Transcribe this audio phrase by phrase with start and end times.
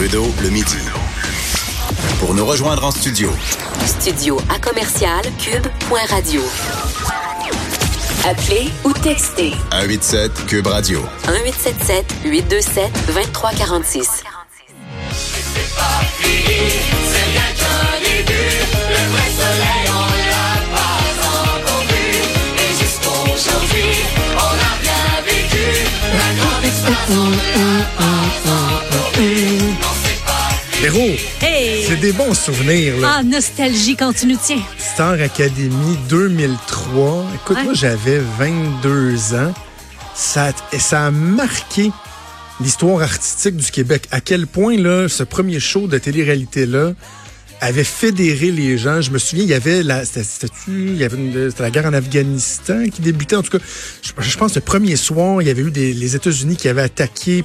[0.00, 0.78] Trudeau le midi.
[2.20, 3.30] Pour nous rejoindre en studio.
[3.84, 6.40] Studio à commercial cube.radio.
[8.24, 11.00] Appelez ou textez 187 Cube Radio.
[11.26, 14.24] 1877 827 2346.
[30.92, 31.08] Véro,
[31.40, 31.84] Hey!
[31.86, 32.96] c'est des bons souvenirs.
[32.98, 33.16] Là.
[33.18, 34.60] Ah, nostalgie quand tu nous tiens.
[34.78, 37.26] Star Academy 2003.
[37.34, 37.64] Écoute, Ouais.
[37.64, 39.52] moi, j'avais 22 ans.
[40.14, 41.90] Ça, et ça a marqué
[42.60, 44.08] l'histoire artistique du Québec.
[44.10, 46.92] À quel point, là, ce premier show de télé-réalité-là
[47.60, 49.00] avait fédéré les gens.
[49.00, 51.18] Je me souviens, il y avait la, c'était-tu- il y avait
[51.58, 53.36] la guerre en Afghanistan qui débutait.
[53.36, 53.64] En tout cas,
[54.02, 57.42] je, pense le premier soir, il y avait eu les États-Unis qui avaient attaqué.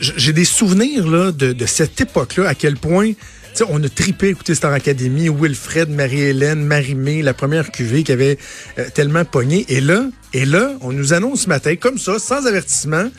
[0.00, 2.48] J'ai des souvenirs de, cette époque-là.
[2.48, 3.12] À quel point
[3.68, 8.38] on a tripé écouter Star Academy, Wilfred, Marie-Hélène, Marie-Mé, la première cuvée qui avait
[8.78, 9.66] euh, tellement pogné.
[9.68, 13.10] Et là, et là, on nous annonce ce matin, comme ça, sans avertissement,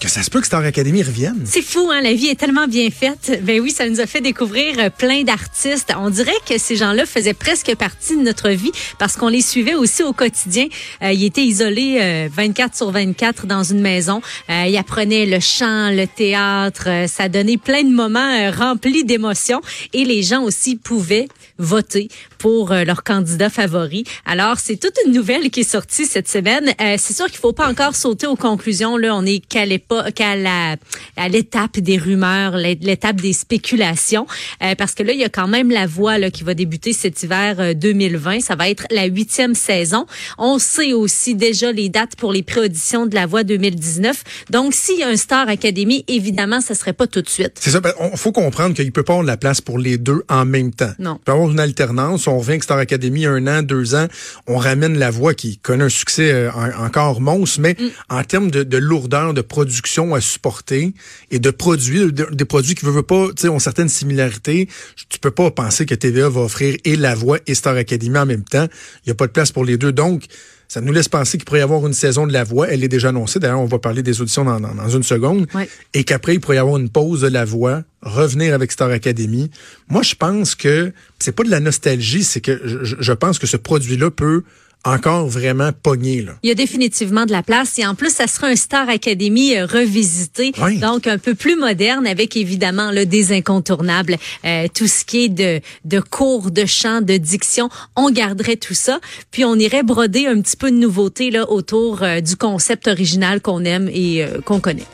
[0.00, 1.42] que ça se peut que Star Academy revienne.
[1.44, 2.00] C'est fou, hein?
[2.02, 3.40] La vie est tellement bien faite.
[3.42, 5.92] Ben oui, ça nous a fait découvrir euh, plein d'artistes.
[5.98, 9.74] On dirait que ces gens-là faisaient presque partie de notre vie parce qu'on les suivait
[9.74, 10.66] aussi au quotidien.
[11.02, 14.20] Euh, ils étaient isolés euh, 24 sur 24 dans une maison.
[14.50, 16.84] Euh, ils apprenaient le chant, le théâtre.
[16.88, 19.60] Euh, ça donnait plein de moments euh, remplis d'émotions.
[19.92, 24.04] Et les gens aussi pouvaient voter pour euh, leur candidat favori.
[24.26, 26.72] Alors, c'est toute une nouvelle qui est sortie cette semaine.
[26.80, 28.96] Euh, c'est sûr qu'il faut pas encore sauter aux conclusions.
[28.96, 30.76] Là, on est qu'à l'époque, qu'à la,
[31.16, 34.26] à l'étape des rumeurs, l'é- l'étape des spéculations,
[34.62, 36.92] Euh, parce que là, il y a quand même la voix là, qui va débuter
[36.92, 38.40] cet hiver euh, 2020.
[38.40, 40.06] Ça va être la huitième saison.
[40.38, 44.22] On sait aussi déjà les dates pour les pré-auditions de la voix 2019.
[44.50, 47.52] Donc, s'il y a un Star Academy, évidemment, ça serait pas tout de suite.
[47.60, 47.80] C'est ça.
[48.12, 50.72] Il faut comprendre qu'il peut pas avoir de la place pour les deux en même
[50.72, 50.92] temps.
[50.98, 51.18] Non.
[51.20, 52.26] Il peut y une alternance.
[52.26, 54.06] On revient avec Star Academy un an, deux ans.
[54.46, 57.88] On ramène la voix qui connaît un succès euh, en- encore monstre, mais Mm.
[58.10, 60.92] en termes de, de lourdeur, de production à supporter
[61.30, 64.68] et de produits, de- des produits qui ne veulent pas, tu sais, ont certaines similarités.
[65.08, 68.26] Tu peux pas penser que TVA va offrir et la voix et Star Academy en
[68.26, 68.66] même temps.
[69.04, 69.92] Il n'y a pas de place pour les deux.
[69.92, 70.24] Donc,
[70.68, 72.68] ça nous laisse penser qu'il pourrait y avoir une saison de la voix.
[72.68, 73.38] Elle est déjà annoncée.
[73.38, 75.46] D'ailleurs, on va parler des auditions dans, dans- dans une seconde.
[75.54, 75.68] Ouais.
[75.92, 79.50] Et qu'après, il pourrait y avoir une pause de la voix, revenir avec Star Academy.
[79.88, 83.46] Moi, je pense que c'est pas de la nostalgie, c'est que je, je pense que
[83.46, 84.42] ce produit-là peut
[84.84, 86.22] encore vraiment pogner.
[86.22, 86.32] Là.
[86.42, 89.56] Il y a définitivement de la place et en plus, ça sera un Star Academy
[89.56, 90.78] euh, revisité, Oui.
[90.78, 95.28] donc un peu plus moderne avec évidemment là, des incontournables, euh, tout ce qui est
[95.28, 99.00] de, de cours, de chant, de diction, on garderait tout ça,
[99.30, 103.40] puis on irait broder un petit peu de nouveauté là, autour euh, du concept original
[103.40, 104.86] qu'on aime et euh, qu'on connaît.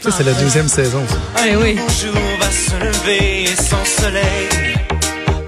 [0.00, 1.02] Ça, c'est la deuxième saison.
[1.06, 1.42] ça.
[1.44, 1.74] Oui, oui.
[2.02, 4.48] jour va se lever sans soleil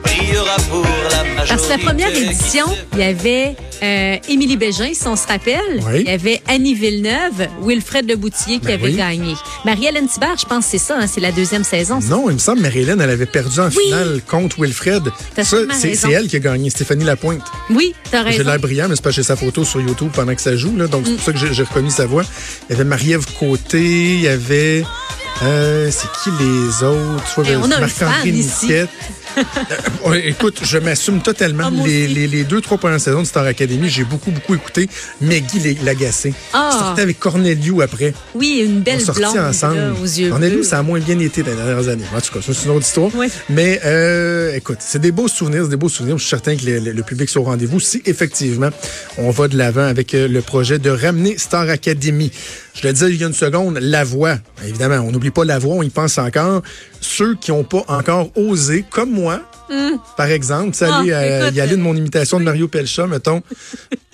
[0.05, 1.02] brillera pour.
[1.49, 5.81] Parce que la première édition, il y avait euh, Émilie Bégin, si on se rappelle.
[5.87, 6.01] Oui.
[6.01, 8.97] Il y avait Annie Villeneuve, Wilfred Leboutillier qui Ben avait oui.
[8.97, 9.35] gagné.
[9.65, 12.01] Marie-Hélène Thibert, je pense que c'est ça, hein, c'est la deuxième saison.
[12.01, 12.09] ça.
[12.09, 13.77] Non, il me semble que Marie-Hélène, elle avait perdu en Oui.
[13.87, 15.03] finale contre Wilfred.
[15.37, 15.57] Ça, c'est
[15.89, 16.09] raison.
[16.09, 17.43] c'est elle qui a gagné, Stéphanie Lapointe.
[17.71, 18.45] Oui, t'as J'ai raison.
[18.51, 20.77] l'air brillant, mais c'est pas chez sa photo sur YouTube pendant que ça joue.
[20.77, 22.23] Là, donc, c'est pour ça que j'ai j'ai reconnu sa voix.
[22.69, 24.85] Il y avait Marie-Ève Côté, il y avait...
[25.43, 27.25] euh, c'est qui les autres?
[27.35, 28.31] Tu vois, on a un Marc-André.
[28.31, 28.89] Niquette.
[29.39, 31.65] Euh, ouais, écoute, je m'assume totalement.
[31.67, 32.15] Ah, les, aussi.
[32.15, 34.89] les, les deux, trois premières saisons de Star Academy, j'ai beaucoup, beaucoup écouté.
[35.21, 36.35] Maggie Lagacé.
[36.53, 36.71] Ah.
[36.73, 38.13] Je sortais avec Corneliu après.
[38.35, 39.77] Oui, une On belle sortit blonde ensemble.
[39.77, 40.49] là, aux yeux On a bleus.
[40.59, 42.05] vu, ça a moins bien été dans les dernières années.
[42.15, 43.11] En tout cas, c'est une autre histoire.
[43.15, 43.29] Oui.
[43.49, 46.19] Mais euh, écoute, c'est des beaux souvenirs, c'est des beaux souvenirs.
[46.19, 48.71] Je suis certain que le, le- le public soit au rendez-vous si effectivement
[49.19, 52.31] on va de l'avant avec euh, le projet de ramener Star Academy.
[52.75, 54.39] Je le disais il y a une seconde, la voix.
[54.67, 56.63] Évidemment, on n'oublie pas la voix, on y pense encore.
[57.01, 59.43] Ceux qui n'ont pas encore osé, comme moi,
[60.19, 63.43] par exemple, tu Ah, euh, y aller de mon imitation de Mario Pelcha, mettons.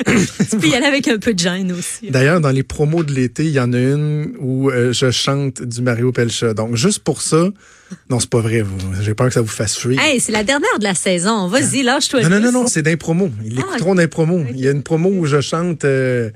[0.07, 2.11] Tu peux y aller avec un peu de gêne aussi.
[2.11, 5.61] D'ailleurs, dans les promos de l'été, il y en a une où euh, je chante
[5.63, 6.55] du Mario Pelcha.
[6.55, 7.49] Donc, juste pour ça,
[8.09, 8.63] non, c'est pas vrai.
[8.63, 8.77] vous.
[9.03, 10.01] J'ai peur que ça vous fasse fuir.
[10.01, 11.49] Hey, c'est la dernière de la saison.
[11.49, 12.23] Vas-y, lâche-toi.
[12.23, 13.29] non, non, non, non, c'est d'un promo.
[13.45, 14.45] Ils Ah, l'écouteront d'un promo.
[14.51, 15.85] Il y a une promo où je chante.
[15.85, 16.31] euh,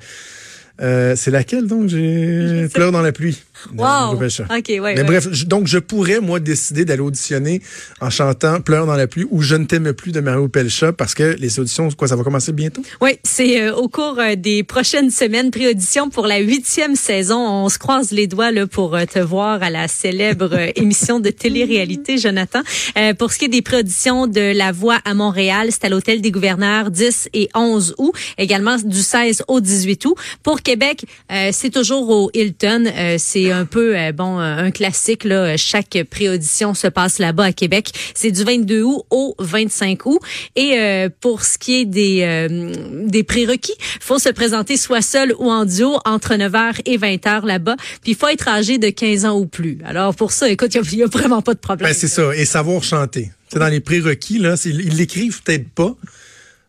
[0.81, 1.89] euh, c'est laquelle donc?
[1.89, 3.43] J'ai pleure dans la pluie.
[3.77, 4.17] Wow.
[4.19, 4.45] Pelcha.
[4.45, 4.81] OK, ouais.
[4.81, 5.05] Mais ouais.
[5.05, 7.63] bref, je- donc je pourrais moi décider d'aller auditionner
[8.01, 11.15] en chantant Pleure dans la pluie ou Je ne t'aime plus de Mario Pelcha parce
[11.15, 12.83] que les auditions, quoi, ça va commencer bientôt?
[13.01, 17.39] Oui, c'est euh, au cours euh, des prochaines semaines, pré-audition pour la huitième saison.
[17.39, 21.31] On se croise les doigts là, pour euh, te voir à la célèbre émission de
[21.31, 22.61] télé-réalité, Jonathan.
[22.97, 26.21] Euh, pour ce qui est des pré-auditions de La Voix à Montréal, c'est à l'Hôtel
[26.21, 30.15] des gouverneurs 10 et 11 août, également du 16 au 18 août.
[30.43, 32.85] Pour Québec, euh, c'est toujours au Hilton.
[32.87, 33.17] Euh,
[33.53, 35.57] un peu euh, bon un classique là.
[35.57, 37.91] Chaque pré-audition se passe là-bas à Québec.
[38.15, 40.21] C'est du 22 août au 25 août.
[40.57, 42.73] Et euh, pour ce qui est des euh,
[43.07, 47.77] des prérequis, faut se présenter soit seul ou en duo entre 9h et 20h là-bas.
[48.03, 49.79] Puis il faut être âgé de 15 ans ou plus.
[49.85, 51.89] Alors pour ça, écoute, il y, a vraiment pas de problème.
[51.89, 52.35] Ben, c'est ça.
[52.35, 53.31] Et savoir chanter.
[53.49, 55.95] C'est dans les prérequis là, ils l'écrivent peut-être pas.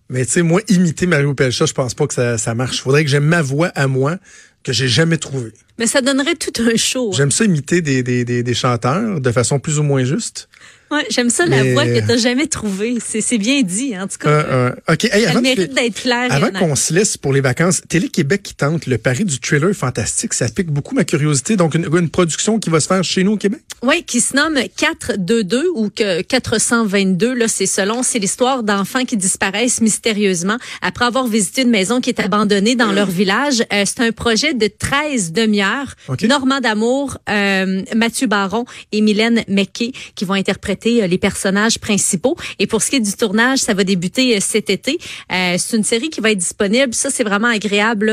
[0.10, 2.82] Mais tu sais, moi, imiter Mario Pelcha, je pense pas que ça, ça marche.
[2.82, 4.18] Faudrait que j'aime ma voix à moi
[4.64, 5.52] que j'ai jamais trouvée.
[5.80, 7.10] Mais ça donnerait tout un show.
[7.10, 7.18] hein.
[7.18, 10.48] J'aime ça imiter des, des, des, des chanteurs de façon plus ou moins juste.
[10.94, 12.98] Ouais, j'aime ça la Mais- voix que t'as jamais trouvée.
[13.06, 14.30] C'est c'est bien dit en tout cas.
[14.30, 15.06] Euh, euh, OK.
[15.06, 16.32] Hey, avant mérite d'être claire.
[16.32, 19.74] et Avant qu'on se laisse pour les vacances, Télé-Québec qui tente le pari du thriller
[19.74, 21.56] fantastique, ça pique beaucoup ma curiosité.
[21.56, 23.62] Donc, une, une production qui va se faire chez nous au Québec?
[23.82, 29.18] Oui, qui se nomme 422 ou que 422, là, c'est selon, c'est l'histoire d'enfants qui
[29.18, 33.62] disparaissent mystérieusement après avoir visité une maison qui est abandonnée dans leur village.
[33.74, 35.96] Euh, c'est un projet de 13 demi-heures.
[36.24, 42.36] Normand D'Amour, euh, Mathieu Baron et Mylène McKay qui vont interpréter euh, les personnages principaux.
[42.60, 44.98] Et pour ce qui est du tournage, ça va débuter euh, cet été.
[45.32, 46.94] Euh, c'est une série qui va être disponible.
[46.94, 48.12] Ça, c'est vraiment agréable,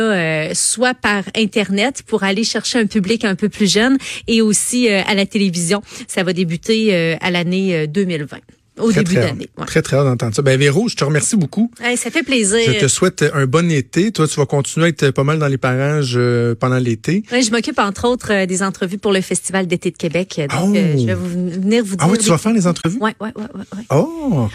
[0.55, 5.15] soit par Internet pour aller chercher un public un peu plus jeune et aussi à
[5.15, 5.83] la télévision.
[6.09, 8.39] Ça va débuter à l'année euh, 2020,
[8.79, 9.49] au Très, début très, d'année.
[9.59, 9.67] Ouais.
[9.67, 10.43] très, très hâte d'entendre ça.
[10.43, 11.71] Ben, Véro, je te remercie beaucoup.
[11.83, 12.61] Hey, ça fait plaisir.
[12.67, 14.11] Je te souhaite un bon été.
[14.13, 17.23] Toi, tu vas continuer à être pas mal dans les parages euh, pendant l'été.
[17.31, 20.41] Je m'occupe entre autres euh, des entrevues pour le Festival d'été de Québec.
[20.51, 20.77] Donc, Oh.
[20.77, 22.07] euh, je vais vous, venir vous dire.
[22.07, 22.99] Ah oui, tu des- vas faire les entrevues?
[23.01, 23.85] Ouais, ouais, ouais, ouais, ouais.
[23.91, 24.49] Oh,